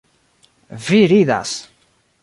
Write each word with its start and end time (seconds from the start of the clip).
Vi 0.85 1.01
ridas! 1.13 1.55